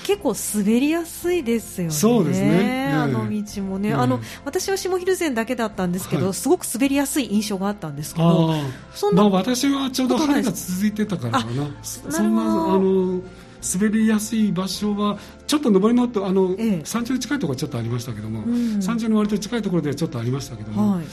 [0.04, 1.94] 結構滑りやすいですよね。
[1.94, 8.54] そうですね、あの道もね、あの私は下蒜山だけだったんですけど、はい、すごく滑りやすい印象があったんですけど
[8.94, 11.68] そんな、まあ、私はちょうど晴れが続いてたからかな。
[11.84, 13.22] そんなあの
[13.63, 21.06] 滑りやすい場所はちょっと上りのあの、ええ、山頂に近いところはちょっとありましたけども、うん、山頂に割と近いところでちょっとありましたけども、はい、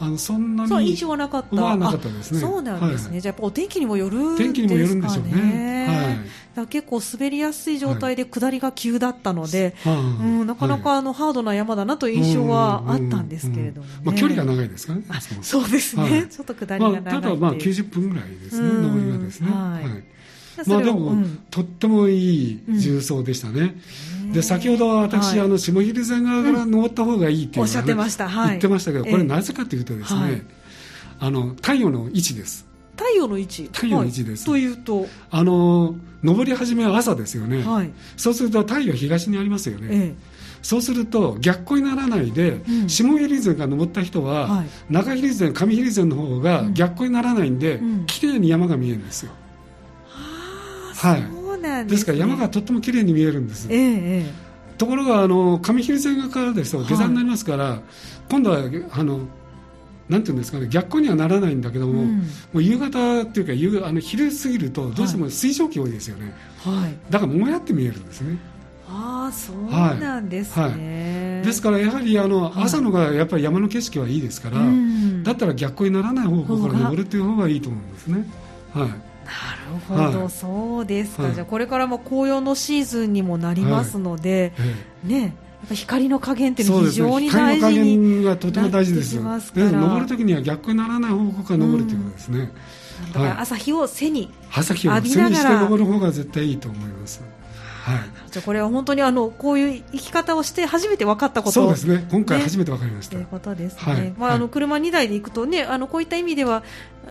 [0.00, 1.62] あのそんなに印象はなかった。
[1.62, 2.40] はなかったですね。
[2.40, 9.98] そうなんですね、はい、じゃあやっぱお天気にもよる天気にもよるんでしょうね、はい、結構滑りやすい状態で下りが急だったので、はい、う
[10.44, 15.04] ん、なかなかあの、ハードな山だなという印象はあったんですけれども、ね、まあ、距離が長いですからね
[15.42, 19.50] そうですね、ちょっと下りが長い、まあ、ただまあ90分ぐらいですね上りがですね。
[19.50, 20.17] はい
[20.66, 23.76] まあでも、うん、とってもいい重曹でしたね。
[24.24, 30.42] うん、で先ほど私、はい、あの下蒜山側から登った方がいいっていう、おっしゃってました、はい、言ってましたけど、これなぜかというとですね、はい、
[31.20, 32.66] あの太陽の位置です。
[32.96, 33.70] 太陽の位置。
[33.72, 35.06] 太陽の位置です、というと？
[35.30, 40.14] あの登り始めは朝ですよね、はい、そうすると太陽東にありますよね、ええ。
[40.62, 49.32] そうすると逆光にならないで、うん、下蒜山が登った人は、はい、中蒜山上蒜山の方が逆光にならないんで、うん、綺麗に山が見えるんですよ。
[50.98, 54.26] はい、そうなんです、ね,、から山がとっても綺麗に見えるんです、ええ、
[54.76, 57.80] ところがあの上蒜山側からですと下山になりますから、はい、
[58.28, 58.58] 今度は
[58.90, 59.20] あの
[60.08, 66.32] なんていうんですかね逆光にはならないんだけどもうん、もう夕方っていうか夕あの昼過ぎるとどうしても水蒸気多いですよね、
[66.64, 68.38] はい、だからもやって見えるんですね。
[68.90, 70.72] ああそうなんですね、はい。
[70.72, 70.80] はい、
[71.44, 74.56] ですからやはりあの、朝のがやっぱり山の景色はいいですから、
[75.24, 78.26] だったら逆光にならない方向から登るっていう方がいいと思うんですね。
[78.72, 84.64] はいなるほど、はい、そうですか、はい、じゃあこれからも紅葉のシーズンにもなりますので、は
[85.06, 88.58] い、ねやっぱ光の加減っていうのは非常に大事になってき
[89.18, 92.52] ますから、ね、登るときには逆にならない方向から登るということですね、
[93.12, 97.20] だから朝日を背に朝日を背にして登る方が絶対いいと思います。
[97.20, 97.30] はい、
[98.30, 102.06] じゃこれは本当にあのこういう生き方をして初めて分かったことそうですね。
[102.10, 106.62] 今回初めて分かりました、ということですね、はい、まあ、あの車2台で行くとねあのこういった意味では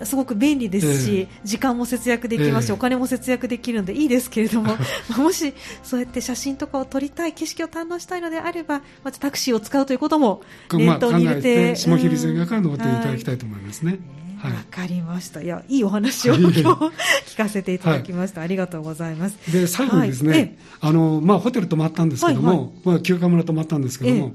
[0.03, 4.75] すごく便利ですし、えー、時間も節約できますし、えー、お金も節約できるのでいいですけれども
[5.17, 13.99] もしそうやって写真とかを撮りたい景色を堪能したいのであればまずタクシーを使うということも念頭に入れて、まあ、下蒜線側から登っていただきたいと思いますね。
[14.43, 15.41] わ、はい、かりました。
[15.41, 16.61] いや、いいお話を今日
[17.25, 18.41] 聞かせていただきました。
[18.41, 19.37] はい、ありがとうございます。
[19.51, 24.33] で、最後にですね、はい、あの、まあ、ホテル泊まったんですけども、はいはい、まあ、休暇村泊まったんですけども、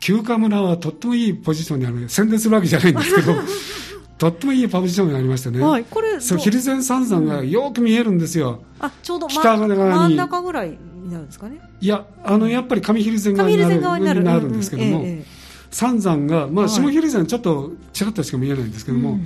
[0.00, 3.34] 休暇村はとってもいいポジションにある、宣伝するわけじゃないんですけど、
[4.18, 8.62] とってもいいポジションにありましてね、はい、これそう、蒜山三山がよく見えるんですよ。
[8.80, 9.74] うん、あ、ちょうど北側に。
[9.74, 11.60] 真ん中ぐらいになるんですかね。
[11.80, 14.48] いや、あの、やっぱり上蒜山側になるなる。
[14.48, 15.37] んですけども、うんうんええ
[15.70, 19.18] 三山が、まあ、下蒜山ちょっとちらっとしか見えないんですけども、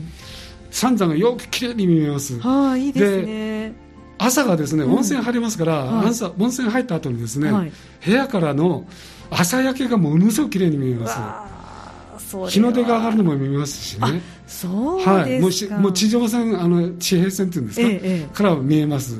[0.71, 2.39] 三山がよくきれいに見えます。
[2.41, 3.75] はあ、いいですね。
[4.19, 7.73] 朝がですね、温泉入りますから、はい、朝温泉入った後にですね、はい、
[8.05, 8.87] 部屋からの
[9.31, 11.19] 朝焼けがものすごくきれいに見えます。
[12.49, 14.23] 日の出が上がるのも見えますしね。
[14.47, 19.19] そうはい、もうもう地上線あの地平線っていうんですか、ええ、から見えます。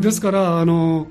[0.00, 1.06] ですからあの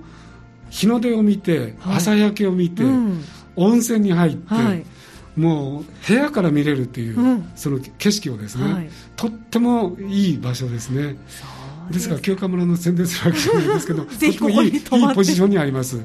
[0.69, 3.23] 日の出を見て、朝焼けを見て、うん、
[3.55, 4.98] 温泉に入って。
[5.39, 11.15] はいもう部屋から見れるっていう、うん、その景色をですね、はい、とってもいい場所ですね。
[11.89, 12.09] です。
[12.09, 14.81] から清川村の宣伝するわけじゃないですけどとてもいいいい
[15.15, 15.97] ポジションにあります。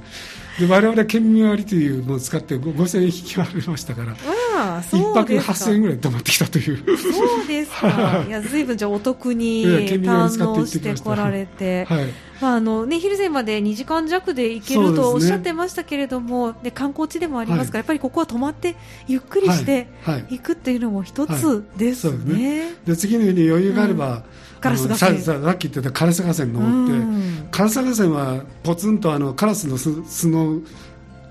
[0.58, 4.16] で我々県民割というのを使って5000円引き割れましたから
[4.56, 6.96] あ一泊8000円ぐらい泊まってきたという。
[6.96, 8.24] そうですか。
[8.26, 8.30] い。
[8.30, 12.04] や随分じゃお得に堪能してこられて、はい
[12.40, 18.76] まああのね、昼前まで2時間弱で行けるとおっしゃってましたけれども、ね、観光地でもありますから、はい、やっぱりここは泊まって
[19.06, 19.88] ゆっくりして
[20.28, 22.32] 行くっていうのも一つですね。
[22.32, 22.74] はい、ね。
[22.86, 24.22] で次の日に余裕があれば、うん。
[24.60, 25.20] カラス河川。
[25.20, 30.60] さっき言ってたカラス河川登って、カラス河川はポツンとあのカラスの巣の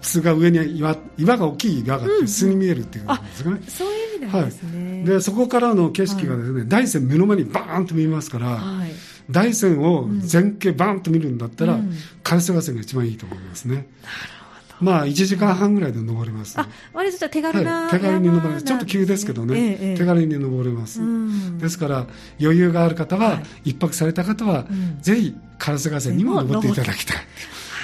[0.04, 8.91] 巣が上に岩岩が大きい岩があって巣に見えるっていうんですかね、そういう意味なんですね、はい、でそこからの景色がですね、はい、大山目の前にバーンと見えますから、はい、
[9.30, 11.94] 大山を全景バーンと見るんだったら、うん、
[12.24, 13.76] 川が一番いいと思いますね。
[13.76, 13.88] なる
[14.84, 21.00] まあ1時間半ぐらいで登れます、あ割と手軽な、はい、手軽に登れます、ちょっと急ですけどね、ええ、手軽に登れます、
[21.58, 22.08] ですから
[22.42, 27.18] 余裕がある方は、はい、一泊された方は、うん、ぜひ烏河川にも登っていただきたい。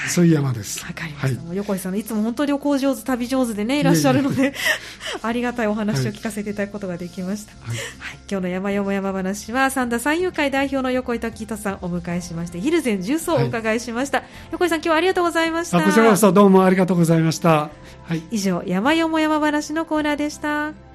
[0.10, 0.86] そういう山です。
[0.86, 1.48] わかりました。
[1.48, 4.54] はい、横井さんいつも本当旅行上手、旅上手でねいらっしゃるので、
[5.22, 7.52] ありがたいお話を聞かせていただくことができました。
[7.62, 14.20] はい、はい、今日の山よも山話は三田三遊会代表の横井時人さんをお迎えしまして、ヒルゼン重曹をお伺いしました。
[14.20, 15.82] はい、横井さん今日はありがとうございました。
[15.82, 17.70] こちらこそどうもありがとうございました。
[18.04, 18.24] はい。
[18.32, 20.89] 以上山よも山話のコーナーでした。